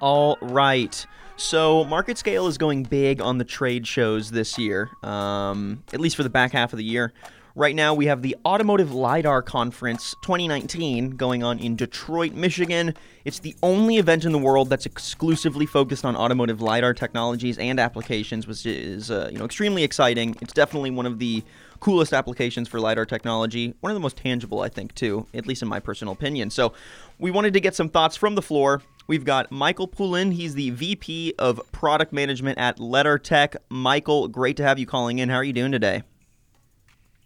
All 0.00 0.36
right. 0.42 1.06
So, 1.38 1.84
MarketScale 1.84 2.48
is 2.48 2.58
going 2.58 2.84
big 2.84 3.20
on 3.20 3.38
the 3.38 3.44
trade 3.44 3.86
shows 3.86 4.30
this 4.30 4.58
year, 4.58 4.90
um, 5.02 5.82
at 5.92 6.00
least 6.00 6.16
for 6.16 6.22
the 6.22 6.30
back 6.30 6.52
half 6.52 6.72
of 6.72 6.78
the 6.78 6.84
year. 6.84 7.12
Right 7.54 7.74
now, 7.74 7.94
we 7.94 8.04
have 8.06 8.20
the 8.20 8.36
Automotive 8.44 8.92
LiDAR 8.92 9.40
Conference 9.40 10.14
2019 10.20 11.12
going 11.12 11.42
on 11.42 11.58
in 11.58 11.74
Detroit, 11.74 12.34
Michigan. 12.34 12.94
It's 13.24 13.38
the 13.38 13.56
only 13.62 13.96
event 13.96 14.26
in 14.26 14.32
the 14.32 14.38
world 14.38 14.68
that's 14.68 14.84
exclusively 14.84 15.64
focused 15.64 16.04
on 16.04 16.16
automotive 16.16 16.60
LiDAR 16.60 16.92
technologies 16.92 17.56
and 17.56 17.80
applications, 17.80 18.46
which 18.46 18.66
is 18.66 19.10
uh, 19.10 19.30
you 19.32 19.38
know 19.38 19.46
extremely 19.46 19.82
exciting. 19.84 20.36
It's 20.42 20.52
definitely 20.52 20.90
one 20.90 21.06
of 21.06 21.18
the 21.18 21.42
coolest 21.80 22.12
applications 22.12 22.68
for 22.68 22.78
LiDAR 22.78 23.06
technology, 23.06 23.72
one 23.80 23.90
of 23.90 23.94
the 23.94 24.00
most 24.00 24.18
tangible, 24.18 24.60
I 24.60 24.68
think, 24.68 24.94
too, 24.94 25.26
at 25.32 25.46
least 25.46 25.62
in 25.62 25.68
my 25.68 25.80
personal 25.80 26.12
opinion. 26.12 26.50
So, 26.50 26.74
we 27.18 27.30
wanted 27.30 27.54
to 27.54 27.60
get 27.60 27.74
some 27.74 27.88
thoughts 27.88 28.16
from 28.16 28.34
the 28.34 28.42
floor. 28.42 28.82
We've 29.08 29.24
got 29.24 29.52
Michael 29.52 29.86
Poulin. 29.86 30.32
He's 30.32 30.54
the 30.54 30.70
VP 30.70 31.34
of 31.38 31.60
Product 31.70 32.12
Management 32.12 32.58
at 32.58 32.78
LeddarTech. 32.78 33.56
Michael, 33.68 34.26
great 34.26 34.56
to 34.56 34.64
have 34.64 34.78
you 34.78 34.86
calling 34.86 35.20
in. 35.20 35.28
How 35.28 35.36
are 35.36 35.44
you 35.44 35.52
doing 35.52 35.70
today? 35.70 36.02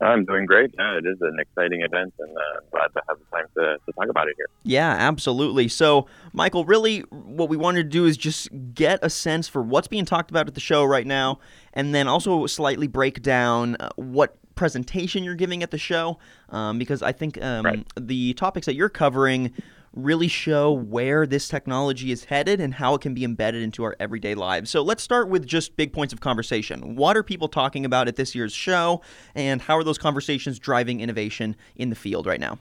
I'm 0.00 0.24
doing 0.24 0.44
great. 0.44 0.72
Yeah, 0.78 0.98
it 0.98 1.06
is 1.06 1.16
an 1.20 1.36
exciting 1.40 1.82
event, 1.82 2.12
and 2.18 2.36
uh, 2.36 2.60
glad 2.70 2.88
to 2.88 3.02
have 3.08 3.18
the 3.18 3.24
time 3.36 3.46
to, 3.56 3.78
to 3.86 3.92
talk 3.92 4.08
about 4.08 4.28
it 4.28 4.34
here. 4.36 4.46
Yeah, 4.62 4.90
absolutely. 4.90 5.68
So, 5.68 6.06
Michael, 6.32 6.64
really, 6.64 7.00
what 7.10 7.48
we 7.48 7.56
wanted 7.56 7.84
to 7.84 7.88
do 7.88 8.04
is 8.04 8.16
just 8.16 8.48
get 8.74 8.98
a 9.02 9.10
sense 9.10 9.48
for 9.48 9.62
what's 9.62 9.88
being 9.88 10.04
talked 10.04 10.30
about 10.30 10.46
at 10.46 10.54
the 10.54 10.60
show 10.60 10.84
right 10.84 11.06
now, 11.06 11.38
and 11.72 11.94
then 11.94 12.06
also 12.06 12.46
slightly 12.46 12.86
break 12.86 13.22
down 13.22 13.76
uh, 13.76 13.88
what 13.96 14.36
presentation 14.54 15.24
you're 15.24 15.34
giving 15.34 15.62
at 15.62 15.70
the 15.70 15.78
show, 15.78 16.18
um, 16.50 16.78
because 16.78 17.02
I 17.02 17.12
think 17.12 17.42
um, 17.42 17.64
right. 17.64 17.86
the 17.98 18.34
topics 18.34 18.66
that 18.66 18.74
you're 18.74 18.88
covering 18.88 19.52
really 19.94 20.28
show 20.28 20.72
where 20.72 21.26
this 21.26 21.48
technology 21.48 22.10
is 22.10 22.24
headed 22.24 22.60
and 22.60 22.74
how 22.74 22.94
it 22.94 23.00
can 23.00 23.14
be 23.14 23.24
embedded 23.24 23.62
into 23.62 23.84
our 23.84 23.96
everyday 24.00 24.34
lives. 24.34 24.70
So 24.70 24.82
let's 24.82 25.02
start 25.02 25.28
with 25.28 25.46
just 25.46 25.76
big 25.76 25.92
points 25.92 26.12
of 26.12 26.20
conversation. 26.20 26.96
What 26.96 27.16
are 27.16 27.22
people 27.22 27.48
talking 27.48 27.84
about 27.84 28.08
at 28.08 28.16
this 28.16 28.34
year's 28.34 28.52
show, 28.52 29.02
and 29.34 29.62
how 29.62 29.76
are 29.76 29.84
those 29.84 29.98
conversations 29.98 30.58
driving 30.58 31.00
innovation 31.00 31.56
in 31.76 31.90
the 31.90 31.96
field 31.96 32.26
right 32.26 32.40
now? 32.40 32.58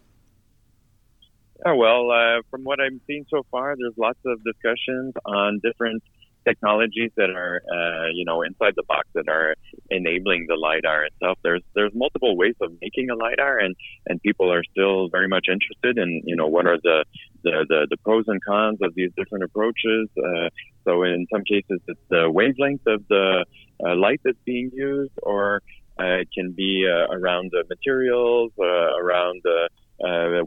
Yeah, 1.66 1.74
well, 1.74 2.12
uh, 2.12 2.42
from 2.52 2.64
what 2.64 2.80
I'm 2.80 3.00
seeing 3.08 3.26
so 3.30 3.46
far, 3.50 3.76
there's 3.78 3.94
lots 3.98 4.20
of 4.26 4.40
discussions 4.44 5.14
on 5.26 5.60
different 5.64 6.04
technologies 6.44 7.12
that 7.18 7.30
are, 7.30 7.62
uh, 7.72 8.08
you 8.14 8.26
know, 8.26 8.42
inside 8.42 8.74
the 8.76 8.84
box 8.88 9.08
that 9.14 9.28
are 9.28 9.56
enabling 9.90 10.46
the 10.48 10.56
lidar 10.56 11.06
itself. 11.06 11.38
There's 11.44 11.64
there's 11.76 11.92
multiple 11.94 12.36
ways 12.38 12.56
of 12.62 12.72
making 12.82 13.10
a 13.10 13.16
lidar, 13.16 13.60
and 13.60 13.76
and 14.08 14.22
people 14.22 14.52
are 14.52 14.64
still 14.72 15.10
very 15.10 15.28
much 15.28 15.48
interested 15.50 15.98
in, 15.98 16.22
you 16.26 16.36
know, 16.36 16.48
what 16.48 16.66
are 16.68 16.78
the 16.84 17.06
the 17.44 17.66
the, 17.68 17.88
the 17.90 17.98
pros 17.98 18.26
and 18.28 18.44
cons 18.44 18.80
of 18.82 18.94
these 18.96 19.12
different 19.18 19.44
approaches. 19.44 20.10
Uh, 20.18 20.50
so 20.86 21.04
in 21.04 21.28
some 21.32 21.44
cases, 21.44 21.80
it's 21.88 22.00
the 22.10 22.30
wavelength 22.30 22.86
of 22.88 23.04
the 23.10 23.46
uh, 23.86 23.96
light 23.96 24.22
that's 24.24 24.38
being 24.46 24.70
used, 24.74 25.14
or 25.22 25.62
uh, 26.00 26.22
it 26.22 26.30
can 26.34 26.52
be 26.52 26.88
uh, 26.88 27.14
around 27.14 27.52
the 27.52 27.64
materials, 27.70 28.52
uh, 28.60 28.64
around 28.98 29.42
the 29.44 29.70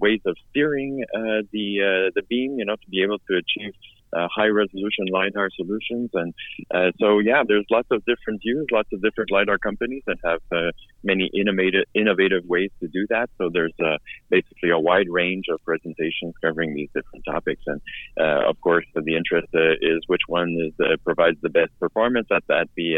ways 0.01 0.21
of 0.27 0.37
steering 0.51 1.05
the 1.53 2.11
the 2.15 2.23
beam, 2.29 2.59
you 2.59 2.65
know, 2.65 2.77
to 2.77 2.91
be 2.91 3.03
able 3.03 3.19
to 3.19 3.37
achieve 3.37 3.73
uh, 4.17 4.29
high 4.35 4.49
resolution 4.49 5.07
lidar 5.11 5.51
solutions. 5.55 6.11
And 6.15 6.35
uh, 6.75 6.91
so, 7.01 7.19
yeah, 7.19 7.43
there's 7.47 7.67
lots 7.71 7.89
of 7.91 8.05
different 8.05 8.41
views, 8.43 8.67
lots 8.73 8.89
of 8.93 9.03
different 9.03 9.31
lidar 9.31 9.59
companies 9.59 10.03
that 10.07 10.17
have 10.25 10.41
uh, 10.53 10.71
many 11.03 11.31
innovative 11.35 11.85
innovative 11.95 12.45
ways 12.47 12.71
to 12.81 12.89
do 12.89 13.07
that. 13.11 13.31
So 13.39 13.51
there's 13.53 13.75
uh, 13.83 13.99
basically 14.31 14.71
a 14.71 14.79
wide 14.79 15.09
range 15.09 15.47
of 15.51 15.63
presentations 15.65 16.35
covering 16.43 16.75
these 16.75 16.89
different 16.95 17.25
topics. 17.25 17.63
And 17.67 17.81
uh, 18.19 18.49
of 18.49 18.61
course, 18.61 18.87
the 18.95 19.17
interest 19.17 19.49
uh, 19.55 19.73
is 19.81 20.03
which 20.07 20.23
one 20.27 20.57
is 20.67 20.99
provides 21.05 21.39
the 21.43 21.51
best 21.51 21.73
performance 21.79 22.29
at, 22.31 22.43
at 22.51 22.69
the 22.77 22.97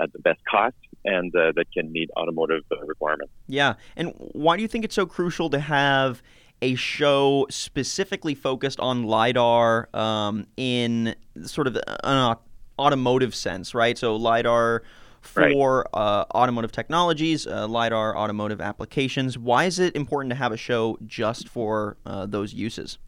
at 0.00 0.12
the 0.12 0.18
best 0.20 0.40
cost 0.48 0.76
and 1.04 1.32
that 1.32 1.66
can 1.72 1.90
meet 1.90 2.08
automotive 2.16 2.62
requirements. 2.86 3.32
Yeah, 3.46 3.74
and 3.96 4.12
why 4.16 4.56
do 4.56 4.62
you 4.62 4.68
think 4.68 4.84
it's 4.84 4.94
so 4.94 5.06
crucial 5.06 5.50
to 5.50 5.58
have 5.58 6.22
a 6.60 6.74
show 6.74 7.46
specifically 7.50 8.34
focused 8.34 8.80
on 8.80 9.04
lidar 9.04 9.88
um, 9.94 10.46
in 10.56 11.14
sort 11.42 11.66
of 11.66 11.78
an 12.04 12.36
automotive 12.78 13.34
sense, 13.34 13.74
right? 13.74 13.96
So 13.96 14.16
lidar 14.16 14.82
for 15.20 15.88
right. 15.92 16.00
uh, 16.00 16.24
automotive 16.34 16.72
technologies, 16.72 17.46
uh, 17.46 17.66
lidar 17.66 18.16
automotive 18.16 18.60
applications. 18.60 19.36
Why 19.36 19.64
is 19.64 19.78
it 19.78 19.94
important 19.96 20.30
to 20.30 20.36
have 20.36 20.52
a 20.52 20.56
show 20.56 20.98
just 21.06 21.48
for 21.48 21.96
uh, 22.06 22.26
those 22.26 22.54
uses? 22.54 22.98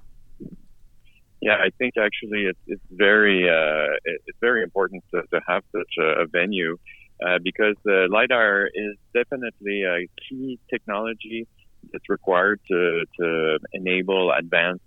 Yeah, 1.41 1.55
I 1.55 1.71
think 1.79 1.95
actually 1.97 2.45
it's, 2.45 2.59
it's 2.67 2.83
very 2.91 3.49
uh, 3.49 3.97
it's 4.05 4.39
very 4.41 4.63
important 4.63 5.03
to, 5.15 5.23
to 5.33 5.41
have 5.49 5.63
such 5.73 5.95
a, 5.99 6.23
a 6.23 6.27
venue 6.27 6.77
uh, 7.27 7.39
because 7.43 7.77
lidar 7.85 8.67
is 8.67 8.97
definitely 9.15 9.85
a 9.85 10.07
key 10.29 10.59
technology 10.69 11.47
that's 11.93 12.09
required 12.09 12.61
to, 12.69 13.05
to 13.19 13.59
enable 13.73 14.33
advanced, 14.33 14.85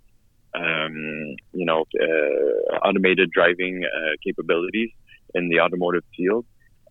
um, 0.54 1.36
you 1.52 1.66
know, 1.66 1.84
uh, 2.00 2.76
automated 2.86 3.30
driving 3.30 3.84
uh, 3.84 4.12
capabilities 4.24 4.90
in 5.34 5.48
the 5.48 5.60
automotive 5.60 6.04
field. 6.16 6.46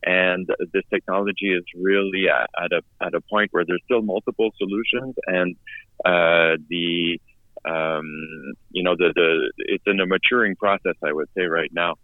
And 0.06 0.48
this 0.74 0.84
technology 0.94 1.54
is 1.54 1.64
really 1.76 2.28
at, 2.28 2.50
at, 2.62 2.74
a 2.74 2.82
at 3.02 3.14
a 3.14 3.22
point 3.22 3.50
where 3.54 3.64
there's 3.66 3.82
still 3.86 4.02
multiple 4.02 4.52
solutions, 4.58 5.16
and 5.28 5.56
uh, 6.04 6.58
the 6.70 7.22
um, 7.64 8.54
you 8.72 8.84
know 8.84 8.98
the 8.98 9.14
the 9.16 9.54
it's 9.60 9.84
in 9.88 10.02
a 10.02 10.06
maturing 10.06 10.58
process, 10.58 10.96
I 11.02 11.14
would 11.14 11.30
say 11.38 11.44
right 11.44 11.72
now. 11.74 11.96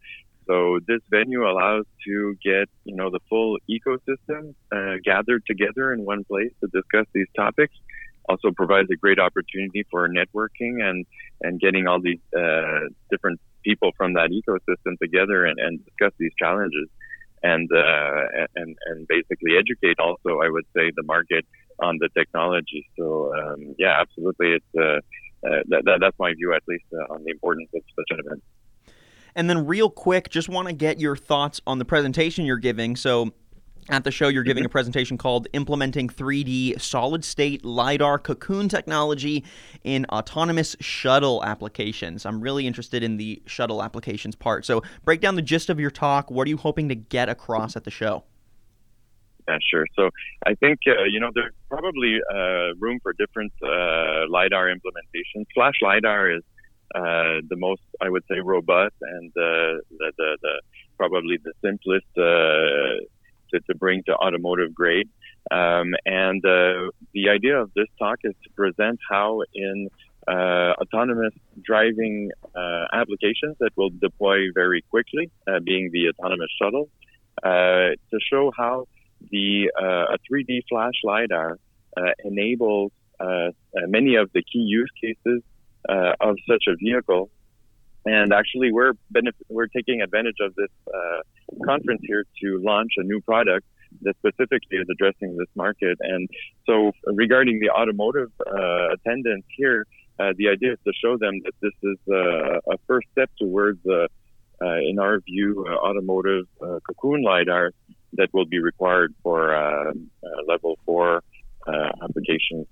So 0.50 0.80
this 0.88 1.02
venue 1.12 1.48
allows 1.48 1.86
to 2.08 2.36
get 2.44 2.70
you 2.84 2.96
know 2.96 3.12
the 3.12 3.20
full 3.30 3.58
ecosystem 3.70 4.56
uh, 4.72 4.96
gathered 5.04 5.44
together 5.46 5.94
in 5.94 6.06
one 6.06 6.24
place 6.24 6.52
to 6.62 6.68
discuss 6.74 7.06
these 7.14 7.28
topics. 7.36 7.76
Also 8.28 8.52
provides 8.52 8.90
a 8.92 8.96
great 8.96 9.20
opportunity 9.20 9.86
for 9.92 10.10
networking 10.10 10.84
and 10.84 11.06
and 11.42 11.60
getting 11.60 11.88
all 11.88 12.02
these 12.02 12.24
uh, 12.36 12.90
different 13.12 13.40
people 13.64 13.92
from 13.96 14.14
that 14.14 14.32
ecosystem 14.32 14.98
together 15.00 15.46
and, 15.46 15.60
and 15.60 15.86
discuss 15.86 16.14
these 16.18 16.32
challenges 16.40 16.88
and 17.44 17.70
uh, 17.72 18.22
and 18.56 18.76
and 18.88 19.08
basically 19.08 19.54
educate 19.56 20.00
also 20.00 20.40
I 20.42 20.50
would 20.50 20.66
say 20.76 20.92
the 20.96 21.04
market 21.04 21.46
on 21.80 21.98
the 22.00 22.10
technology. 22.18 22.90
So 22.98 23.32
um, 23.36 23.76
yeah, 23.78 24.02
absolutely, 24.02 24.58
it's 24.58 24.74
uh, 24.76 25.00
uh, 25.48 25.62
that, 25.70 25.84
that, 25.86 25.98
that's 26.02 26.20
my 26.20 26.34
view 26.34 26.54
at 26.54 26.64
least 26.68 26.86
uh, 26.92 27.14
on 27.14 27.24
the 27.24 27.32
importance 27.32 27.70
of 27.74 27.82
such 27.96 28.18
an 28.18 28.20
event. 28.26 28.44
And 29.36 29.50
then, 29.50 29.66
real 29.66 29.90
quick, 29.90 30.30
just 30.30 30.50
want 30.50 30.68
to 30.68 30.74
get 30.74 31.00
your 31.00 31.16
thoughts 31.16 31.62
on 31.68 31.80
the 31.80 31.86
presentation 31.86 32.46
you're 32.46 32.58
giving. 32.58 32.96
So, 32.96 33.34
at 33.90 34.04
the 34.04 34.12
show, 34.12 34.28
you're 34.28 34.44
giving 34.44 34.64
a 34.64 34.68
mm-hmm. 34.68 34.72
presentation 34.72 35.18
called 35.18 35.48
Implementing 35.54 36.10
3D 36.10 36.80
Solid 36.80 37.24
State 37.24 37.66
LiDAR 37.66 38.20
Cocoon 38.20 38.70
Technology 38.70 39.44
in 39.84 40.06
Autonomous 40.12 40.76
Shuttle 40.80 41.44
Applications. 41.44 42.26
I'm 42.26 42.40
really 42.40 42.68
interested 42.68 43.02
in 43.02 43.18
the 43.18 43.42
shuttle 43.48 43.82
applications 43.82 44.36
part. 44.36 44.66
So, 44.66 44.84
break 45.06 45.22
down 45.22 45.36
the 45.36 45.42
gist 45.42 45.70
of 45.70 45.80
your 45.80 45.92
talk. 45.92 46.30
What 46.30 46.46
are 46.46 46.50
you 46.50 46.58
hoping 46.58 46.90
to 46.90 46.96
get 46.96 47.30
across 47.30 47.76
at 47.76 47.84
the 47.84 47.92
show? 47.92 48.24
Yeah, 49.48 49.58
sure. 49.72 49.88
So, 49.96 50.10
I 50.46 50.54
think, 50.54 50.82
uh, 50.88 51.06
you 51.10 51.20
know, 51.20 51.32
there's 51.34 51.54
probably 51.68 52.20
uh, 52.32 52.76
room 52.78 53.00
for 53.02 53.14
different 53.14 53.52
uh, 53.64 54.30
LiDAR 54.30 54.68
implementations. 54.68 55.46
Flash 55.56 55.76
LiDAR 55.82 56.32
is 56.32 56.44
uh, 56.96 57.42
the 57.48 57.56
most, 57.56 57.82
I 58.02 58.10
would 58.10 58.24
say, 58.30 58.40
robust 58.40 58.96
and 59.02 59.30
uh, 59.30 59.82
the, 59.92 60.12
the, 60.18 60.38
the, 60.42 60.62
probably 60.98 61.38
the 61.38 61.54
simplest 61.64 62.08
uh, 62.18 63.06
to, 63.52 63.60
to 63.68 63.76
bring 63.76 64.04
to 64.04 64.14
automotive 64.16 64.74
grade. 64.74 65.10
Um, 65.52 65.94
and 66.06 66.44
uh, 66.46 66.92
the 67.14 67.30
idea 67.30 67.60
of 67.60 67.72
this 67.76 67.88
talk 67.98 68.20
is 68.24 68.34
to 68.44 68.50
present 68.52 69.00
how 69.10 69.42
in 69.54 69.90
uh, 70.28 70.74
autonomous 70.82 71.34
driving 71.64 72.32
uh, 72.56 72.86
applications 72.94 73.56
that 73.60 73.72
will 73.76 73.90
deploy 73.90 74.52
very 74.54 74.82
quickly, 74.90 75.32
being 75.64 75.92
the 75.92 76.10
autonomous 76.10 76.50
shuttle, 76.62 76.90
to 77.44 78.20
show 78.32 78.52
how 78.56 78.88
the 79.32 79.72
a 79.78 80.18
3D 80.32 80.62
flash 80.70 80.94
lidar 81.04 81.58
enables 82.24 82.92
many 83.88 84.16
of 84.16 84.32
the 84.34 84.44
key 84.44 84.60
use 84.60 84.92
cases 85.02 85.42
uh, 85.88 86.14
of 86.20 86.36
such 86.48 86.66
a 86.68 86.76
vehicle. 86.76 87.30
And 88.06 88.34
actually, 88.34 88.72
we're 88.72 88.94
we're 89.50 89.68
taking 89.68 90.02
advantage 90.02 90.38
of 90.42 90.56
this 90.56 90.72
uh, 90.88 91.22
conference 91.66 92.02
here 92.04 92.24
to 92.42 92.60
launch 92.64 92.92
a 92.98 93.04
new 93.04 93.22
product 93.22 93.66
that 94.02 94.16
specifically 94.18 94.78
is 94.78 94.88
addressing 94.90 95.36
this 95.38 95.48
market. 95.56 95.98
And 96.00 96.30
so, 96.66 96.92
regarding 97.06 97.60
the 97.60 97.70
automotive 97.70 98.32
uh, 98.40 98.94
attendants 98.94 99.48
here, 99.56 99.86
uh, 100.20 100.34
the 100.38 100.50
idea 100.50 100.74
is 100.74 100.80
to 100.86 100.94
show 101.04 101.18
them 101.18 101.42
that 101.44 101.54
this 101.62 101.74
is 101.84 101.98
uh, 102.10 102.74
a 102.74 102.78
first 102.88 103.08
step 103.12 103.30
towards, 103.40 103.80
uh, 103.86 104.08
in 104.62 104.98
our 105.00 105.20
view, 105.20 105.66
automotive 105.68 106.46
cocoon 106.60 107.22
lidar 107.24 107.72
that 108.14 108.30
will 108.34 108.46
be 108.46 108.60
required 108.60 109.14
for 109.24 109.94
level 110.48 110.78
four 110.86 111.22
applications 112.04 112.68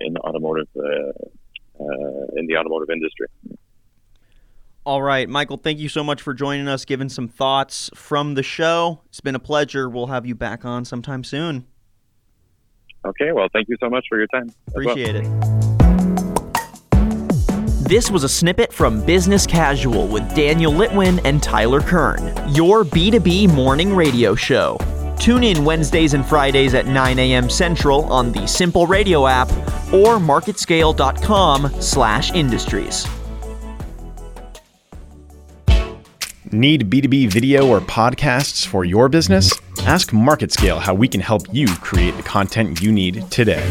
in 0.00 0.16
automotive 0.18 0.68
uh, 0.76 1.12
Uh, 1.80 2.26
in 2.36 2.46
the 2.46 2.56
automotive 2.56 2.90
industry. 2.90 3.26
All 4.84 5.02
right, 5.02 5.28
Michael, 5.28 5.58
thank 5.58 5.78
you 5.78 5.88
so 5.88 6.02
much 6.02 6.22
for 6.22 6.34
joining 6.34 6.66
us, 6.66 6.84
giving 6.84 7.08
some 7.08 7.28
thoughts 7.28 7.90
from 7.94 8.34
the 8.34 8.42
show. 8.42 9.02
It's 9.06 9.20
been 9.20 9.34
a 9.34 9.38
pleasure. 9.40 9.88
We'll 9.88 10.06
have 10.06 10.26
you 10.26 10.34
back 10.34 10.64
on 10.64 10.84
sometime 10.84 11.22
soon. 11.22 11.66
Okay, 13.04 13.32
well, 13.32 13.48
thank 13.52 13.68
you 13.68 13.76
so 13.80 13.88
much 13.88 14.06
for 14.08 14.18
your 14.18 14.26
time. 14.28 14.50
Appreciate 14.68 15.14
well. 15.14 15.24
it. 15.24 15.68
This 17.88 18.10
was 18.10 18.24
a 18.24 18.28
snippet 18.28 18.72
from 18.72 19.04
Business 19.06 19.46
Casual 19.46 20.08
with 20.08 20.34
Daniel 20.34 20.72
Litwin 20.72 21.20
and 21.24 21.42
Tyler 21.42 21.80
Kern, 21.80 22.32
your 22.52 22.84
B2B 22.84 23.54
morning 23.54 23.94
radio 23.94 24.34
show. 24.34 24.78
Tune 25.18 25.44
in 25.44 25.64
Wednesdays 25.64 26.14
and 26.14 26.24
Fridays 26.24 26.72
at 26.74 26.86
9 26.86 27.18
a.m. 27.18 27.50
Central 27.50 28.04
on 28.04 28.30
the 28.32 28.46
Simple 28.46 28.86
Radio 28.86 29.26
app 29.26 29.50
or 29.92 30.18
marketscale.com/industries. 30.18 33.06
Need 36.50 36.88
B2B 36.88 37.30
video 37.30 37.66
or 37.66 37.80
podcasts 37.80 38.66
for 38.66 38.82
your 38.84 39.10
business? 39.10 39.52
Ask 39.80 40.12
MarketScale 40.12 40.80
how 40.80 40.94
we 40.94 41.06
can 41.06 41.20
help 41.20 41.42
you 41.52 41.66
create 41.66 42.16
the 42.16 42.22
content 42.22 42.80
you 42.80 42.90
need 42.90 43.30
today. 43.30 43.62